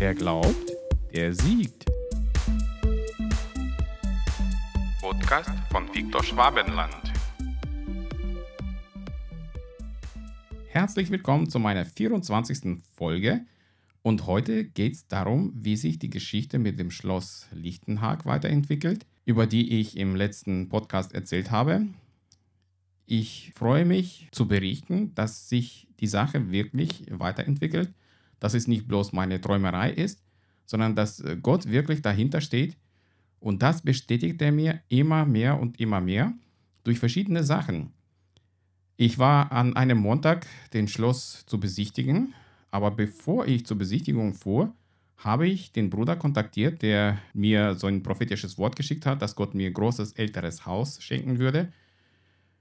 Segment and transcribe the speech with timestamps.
[0.00, 0.70] Wer glaubt,
[1.12, 1.84] der siegt.
[5.00, 7.12] Podcast von Viktor Schwabenland.
[10.68, 12.80] Herzlich willkommen zu meiner 24.
[12.94, 13.40] Folge.
[14.02, 19.48] Und heute geht es darum, wie sich die Geschichte mit dem Schloss Lichtenhag weiterentwickelt, über
[19.48, 21.88] die ich im letzten Podcast erzählt habe.
[23.06, 27.92] Ich freue mich zu berichten, dass sich die Sache wirklich weiterentwickelt,
[28.40, 30.22] dass es nicht bloß meine Träumerei ist,
[30.66, 32.76] sondern dass Gott wirklich dahinter steht.
[33.40, 36.32] Und das bestätigt er mir immer mehr und immer mehr
[36.84, 37.92] durch verschiedene Sachen.
[38.96, 42.34] Ich war an einem Montag den Schloss zu besichtigen,
[42.70, 44.74] aber bevor ich zur Besichtigung fuhr,
[45.16, 49.54] habe ich den Bruder kontaktiert, der mir so ein prophetisches Wort geschickt hat, dass Gott
[49.54, 51.72] mir ein großes älteres Haus schenken würde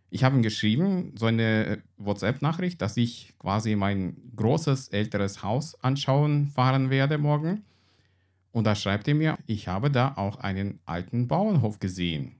[0.09, 6.47] ich habe ihm geschrieben, so eine WhatsApp-Nachricht, dass ich quasi mein großes älteres Haus anschauen
[6.47, 7.63] fahren werde morgen.
[8.51, 12.37] Und da schreibt er mir, ich habe da auch einen alten Bauernhof gesehen.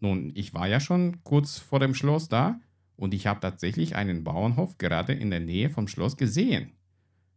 [0.00, 2.60] Nun, ich war ja schon kurz vor dem Schloss da
[2.96, 6.72] und ich habe tatsächlich einen Bauernhof gerade in der Nähe vom Schloss gesehen.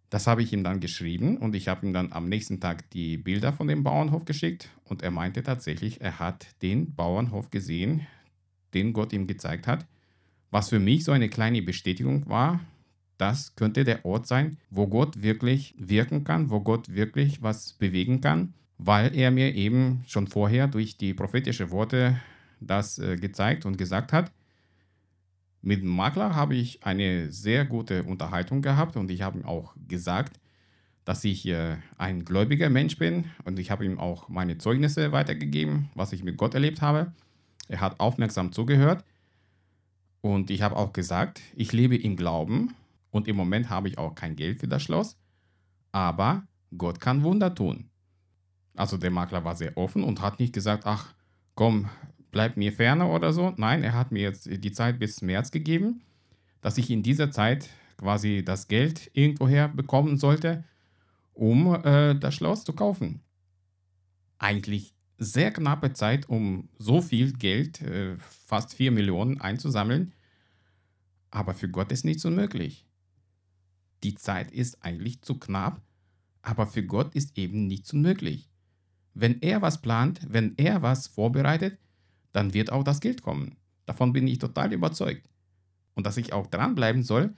[0.10, 3.18] Das habe ich ihm dann geschrieben und ich habe ihm dann am nächsten Tag die
[3.18, 8.06] Bilder von dem Bauernhof geschickt und er meinte tatsächlich, er hat den Bauernhof gesehen,
[8.74, 9.86] den Gott ihm gezeigt hat,
[10.52, 12.60] was für mich so eine kleine Bestätigung war,
[13.18, 18.22] das könnte der Ort sein, wo Gott wirklich wirken kann, wo Gott wirklich was bewegen
[18.22, 22.20] kann, weil er mir eben schon vorher durch die prophetischen Worte
[22.60, 24.32] das äh, gezeigt und gesagt hat.
[25.62, 29.74] Mit dem Makler habe ich eine sehr gute Unterhaltung gehabt und ich habe ihm auch
[29.88, 30.40] gesagt,
[31.06, 35.90] dass ich äh, ein gläubiger Mensch bin und ich habe ihm auch meine Zeugnisse weitergegeben,
[35.96, 37.14] was ich mit Gott erlebt habe.
[37.74, 39.04] Er hat aufmerksam zugehört
[40.22, 42.76] und ich habe auch gesagt, ich lebe im Glauben
[43.10, 45.18] und im Moment habe ich auch kein Geld für das Schloss,
[45.92, 46.44] aber
[46.78, 47.90] Gott kann Wunder tun.
[48.76, 51.16] Also der Makler war sehr offen und hat nicht gesagt, ach
[51.56, 51.90] komm,
[52.30, 53.56] bleib mir ferner oder so.
[53.58, 56.04] Nein, er hat mir jetzt die Zeit bis März gegeben,
[56.62, 60.64] dass ich in dieser Zeit quasi das Geld irgendwoher bekommen sollte,
[61.34, 63.22] um äh, das Schloss zu kaufen.
[64.38, 70.14] Eigentlich sehr knappe Zeit, um so viel Geld, äh, fast 4 Millionen, einzusammeln.
[71.32, 72.86] Aber für Gott ist nichts unmöglich.
[74.04, 75.82] Die Zeit ist eigentlich zu knapp,
[76.42, 78.50] aber für Gott ist eben nichts unmöglich.
[79.14, 81.78] Wenn er was plant, wenn er was vorbereitet,
[82.32, 83.56] dann wird auch das Geld kommen.
[83.86, 85.30] Davon bin ich total überzeugt.
[85.94, 87.36] Und dass ich auch dranbleiben soll,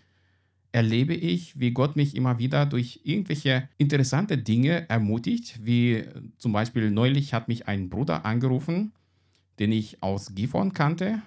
[0.71, 6.03] erlebe ich, wie Gott mich immer wieder durch irgendwelche interessante Dinge ermutigt, wie
[6.37, 8.91] zum Beispiel neulich hat mich ein Bruder angerufen,
[9.59, 11.21] den ich aus Gifhorn kannte.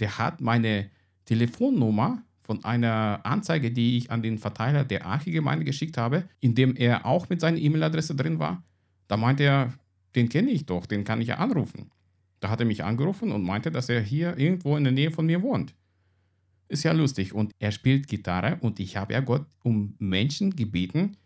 [0.00, 0.90] Der hat meine
[1.24, 6.76] Telefonnummer von einer Anzeige, die ich an den Verteiler der Archigemeinde geschickt habe, in dem
[6.76, 8.62] er auch mit seiner E-Mail-Adresse drin war.
[9.08, 9.72] Da meinte er,
[10.14, 11.90] den kenne ich doch, den kann ich ja anrufen.
[12.40, 15.26] Da hat er mich angerufen und meinte, dass er hier irgendwo in der Nähe von
[15.26, 15.74] mir wohnt.
[16.68, 17.34] Ist ja lustig.
[17.34, 21.16] Und er spielt Gitarre und ich habe ja Gott um Menschen gebeten,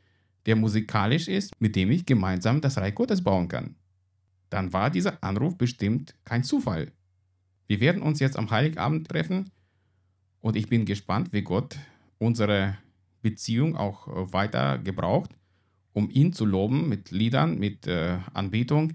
[0.47, 3.77] der musikalisch ist, mit dem ich gemeinsam das Reich Gottes bauen kann.
[4.50, 6.93] Dann war dieser Anruf bestimmt kein Zufall.
[7.66, 9.50] Wir werden uns jetzt am Heiligabend treffen
[10.41, 11.77] und ich bin gespannt, wie Gott
[12.19, 12.78] unsere
[13.22, 15.31] Beziehung auch äh, weiter gebraucht,
[15.93, 18.94] um ihn zu loben mit Liedern, mit äh, Anbetung.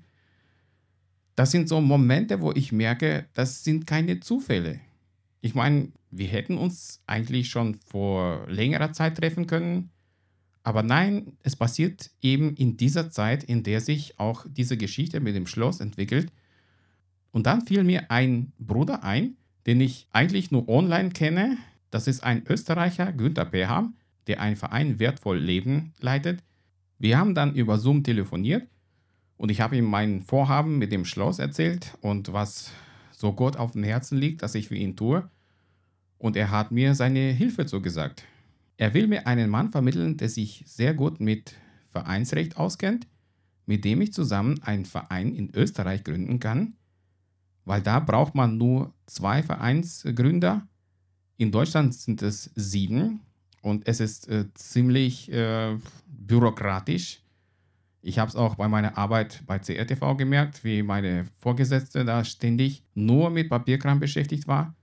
[1.35, 4.79] Das sind so Momente, wo ich merke, das sind keine Zufälle.
[5.43, 9.89] Ich meine, wir hätten uns eigentlich schon vor längerer Zeit treffen können.
[10.63, 15.35] Aber nein, es passiert eben in dieser Zeit, in der sich auch diese Geschichte mit
[15.35, 16.31] dem Schloss entwickelt.
[17.31, 19.35] Und dann fiel mir ein Bruder ein,
[19.65, 21.57] den ich eigentlich nur online kenne.
[21.91, 23.97] Das ist ein Österreicher, Günther Perham,
[24.27, 26.41] der einen Verein Wertvoll Leben leitet.
[26.99, 28.65] Wir haben dann über Zoom telefoniert
[29.35, 32.71] und ich habe ihm mein Vorhaben mit dem Schloss erzählt und was
[33.23, 35.29] so Gott auf dem Herzen liegt, dass ich für ihn tue
[36.17, 38.25] und er hat mir seine Hilfe zugesagt.
[38.75, 41.55] Er will mir einen Mann vermitteln, der sich sehr gut mit
[41.89, 43.07] Vereinsrecht auskennt,
[43.65, 46.73] mit dem ich zusammen einen Verein in Österreich gründen kann,
[47.63, 50.67] weil da braucht man nur zwei Vereinsgründer.
[51.37, 53.21] In Deutschland sind es sieben
[53.61, 55.77] und es ist äh, ziemlich äh,
[56.07, 57.22] bürokratisch.
[58.05, 62.83] Ich habe es auch bei meiner Arbeit bei CRTV gemerkt, wie meine Vorgesetzte da ständig
[62.93, 64.75] nur mit Papierkram beschäftigt war.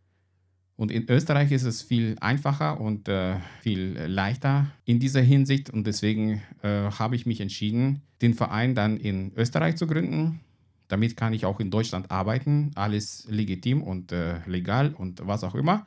[0.76, 5.68] Und in Österreich ist es viel einfacher und äh, viel leichter in dieser Hinsicht.
[5.68, 10.40] Und deswegen äh, habe ich mich entschieden, den Verein dann in Österreich zu gründen.
[10.88, 12.70] Damit kann ich auch in Deutschland arbeiten.
[12.74, 15.86] Alles legitim und äh, legal und was auch immer.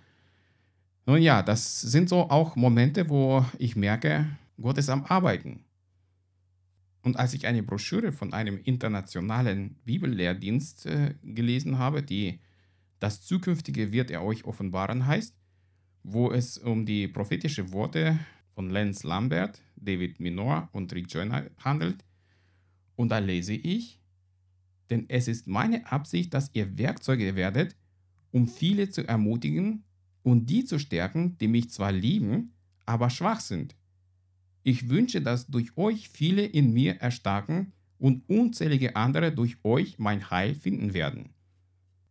[1.07, 4.27] Nun ja, das sind so auch Momente, wo ich merke,
[4.61, 5.65] Gott ist am Arbeiten.
[7.03, 12.39] Und als ich eine Broschüre von einem internationalen Bibellehrdienst äh, gelesen habe, die
[12.99, 15.35] Das zukünftige wird er euch offenbaren heißt,
[16.03, 18.17] wo es um die prophetischen Worte
[18.55, 22.05] von Lance Lambert, David Minor und Rick Joyner handelt,
[22.95, 23.99] und da lese ich,
[24.89, 27.75] denn es ist meine Absicht, dass ihr Werkzeuge werdet,
[28.31, 29.83] um viele zu ermutigen
[30.23, 32.53] und die zu stärken, die mich zwar lieben,
[32.85, 33.75] aber schwach sind.
[34.63, 40.29] Ich wünsche, dass durch euch viele in mir erstarken und unzählige andere durch euch mein
[40.29, 41.29] Heil finden werden.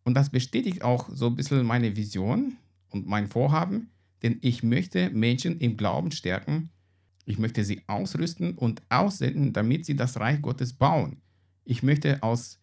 [0.05, 2.57] Und das bestätigt auch so ein bisschen meine Vision
[2.91, 3.91] und mein Vorhaben,
[4.23, 6.71] denn ich möchte Menschen im Glauben stärken.
[7.25, 11.23] Ich möchte sie ausrüsten und aussenden, damit sie das Reich Gottes bauen.
[11.65, 12.59] Ich möchte aus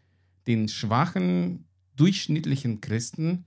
[0.48, 1.66] den schwachen,
[1.96, 3.46] durchschnittlichen Christen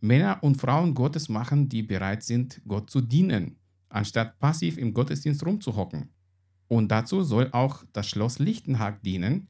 [0.00, 3.56] Männer und Frauen Gottes machen, die bereit sind, Gott zu dienen,
[3.88, 6.10] anstatt passiv im Gottesdienst rumzuhocken.
[6.68, 9.48] Und dazu soll auch das Schloss Lichtenhag dienen,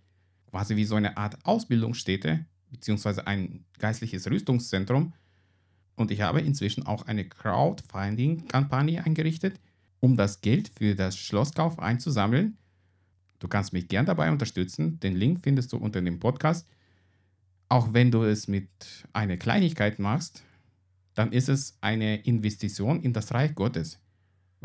[0.51, 3.23] quasi wie so eine Art Ausbildungsstätte bzw.
[3.23, 5.15] ein geistliches Rüstungszentrum.
[5.97, 9.59] Und ich habe inzwischen auch eine Crowdfunding-Kampagne eingerichtet,
[10.01, 12.59] um das Geld für das Schlosskauf einzusammeln.
[13.39, 15.01] Du kannst mich gern dabei unterstützen.
[15.01, 16.67] Den Link findest du unter dem Podcast.
[17.69, 18.69] Auch wenn du es mit
[19.13, 20.45] einer Kleinigkeit machst,
[21.15, 23.99] dann ist es eine Investition in das Reich Gottes.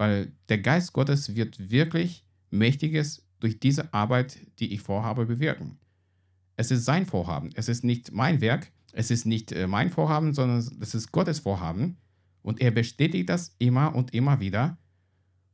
[0.02, 5.78] Weil der Geist Gottes wird wirklich Mächtiges durch diese Arbeit, die ich vorhabe, bewirken.
[6.56, 7.52] Es ist sein Vorhaben.
[7.54, 8.72] Es ist nicht mein Werk.
[8.94, 11.98] Es ist nicht äh, mein Vorhaben, sondern es ist Gottes Vorhaben.
[12.42, 14.80] Und er bestätigt das immer und immer wieder.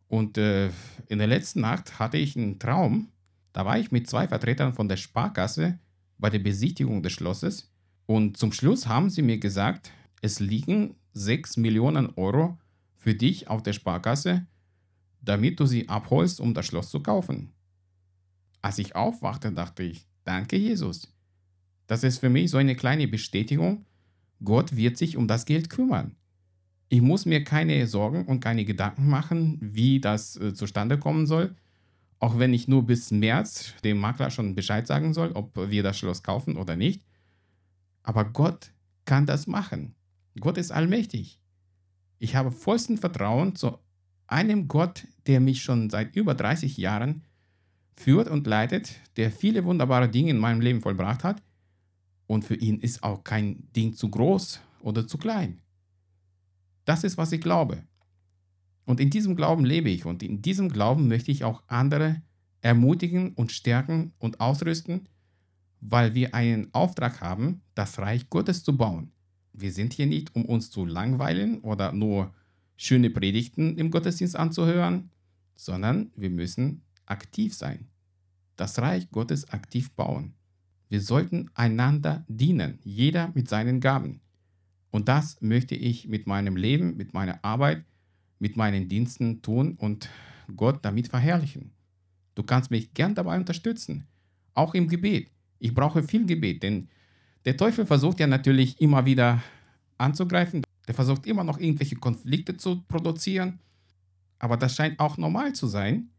[0.08, 0.70] Und äh,
[1.10, 3.10] in der letzten Nacht hatte ich einen Traum.
[3.52, 5.78] Da war ich mit zwei Vertretern von der Sparkasse
[6.20, 7.70] bei der Besichtigung des Schlosses.
[8.06, 9.92] Und zum Schluss haben sie mir gesagt,
[10.22, 12.58] es liegen 6 Millionen Euro
[13.08, 14.48] für dich auf der Sparkasse,
[15.22, 17.54] damit du sie abholst, um das Schloss zu kaufen.
[18.62, 21.08] Als ich aufwachte, dachte ich, Danke, Jesus.
[21.88, 23.86] Das ist für mich so eine kleine Bestätigung.
[24.44, 26.18] Gott wird sich um das Geld kümmern.
[26.90, 31.56] Ich muss mir keine Sorgen und keine Gedanken machen, wie das äh, zustande kommen soll.
[32.20, 35.98] Auch wenn ich nur bis März dem Makler schon Bescheid sagen soll, ob wir das
[35.98, 37.06] Schloss kaufen oder nicht.
[38.04, 38.74] Aber Gott
[39.06, 39.96] kann das machen.
[40.42, 41.40] Gott ist allmächtig.
[42.20, 43.78] Ich habe vollsten Vertrauen zu
[44.28, 47.24] einem Gott, der mich schon seit über 30 Jahren
[47.96, 51.42] führt und leitet, der viele wunderbare Dinge in meinem Leben vollbracht hat.
[52.28, 55.62] Und für ihn ist auch kein Ding zu groß oder zu klein.
[56.86, 57.84] Das ist, was ich glaube.
[58.86, 62.22] Und in diesem Glauben lebe ich und in diesem Glauben möchte ich auch andere
[62.62, 65.08] ermutigen und stärken und ausrüsten,
[65.82, 69.12] weil wir einen Auftrag haben, das Reich Gottes zu bauen.
[69.60, 72.32] Wir sind hier nicht, um uns zu langweilen oder nur
[72.78, 75.10] schöne Predigten im Gottesdienst anzuhören,
[75.56, 77.88] sondern wir müssen aktiv sein.
[78.56, 80.34] Das Reich Gottes aktiv bauen.
[80.90, 84.22] Wir sollten einander dienen, jeder mit seinen Gaben.
[84.92, 87.84] Und das möchte ich mit meinem Leben, mit meiner Arbeit,
[88.38, 90.10] mit meinen Diensten tun und
[90.56, 91.72] Gott damit verherrlichen.
[92.36, 94.06] Du kannst mich gern dabei unterstützen,
[94.54, 95.32] auch im Gebet.
[95.58, 96.90] Ich brauche viel Gebet, denn
[97.48, 99.42] der Teufel versucht ja natürlich immer wieder
[99.98, 100.64] anzugreifen.
[100.86, 103.60] Der versucht immer noch irgendwelche Konflikte zu produzieren.
[104.38, 106.10] Aber das scheint auch normal zu sein,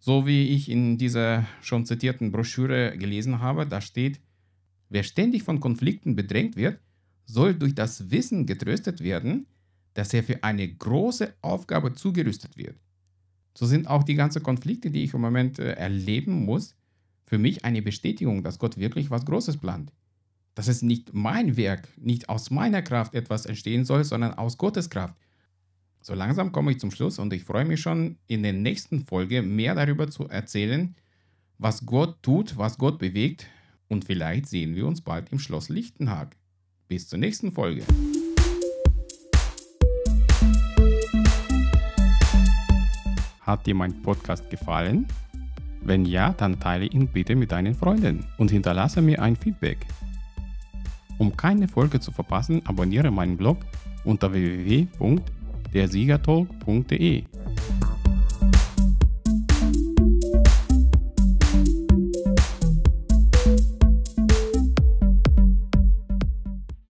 [0.00, 4.18] so wie ich in dieser schon zitierten Broschüre gelesen habe, da steht,
[4.88, 6.80] wer ständig von Konflikten bedrängt wird,
[7.24, 9.46] soll durch das Wissen getröstet werden,
[9.94, 12.74] dass er für eine große Aufgabe zugerüstet wird.
[13.56, 16.74] So sind auch die ganzen Konflikte, die ich im Moment äh, erleben muss,
[17.26, 19.92] für mich eine Bestätigung, dass Gott wirklich was Großes plant.
[20.54, 24.90] Dass es nicht mein Werk, nicht aus meiner Kraft etwas entstehen soll, sondern aus Gottes
[24.90, 25.16] Kraft.
[26.02, 29.40] So langsam komme ich zum Schluss und ich freue mich schon, in der nächsten Folge
[29.40, 30.94] mehr darüber zu erzählen,
[31.58, 33.46] was Gott tut, was Gott bewegt
[33.88, 36.36] und vielleicht sehen wir uns bald im Schloss Lichtenhag.
[36.88, 37.84] Bis zur nächsten Folge.
[43.40, 45.06] Hat dir mein Podcast gefallen?
[45.82, 49.78] Wenn ja, dann teile ihn bitte mit deinen Freunden und hinterlasse mir ein Feedback.
[51.18, 53.58] Um keine Folge zu verpassen, abonniere meinen Blog
[54.04, 54.86] unter www
[55.72, 57.24] der siegertalk.de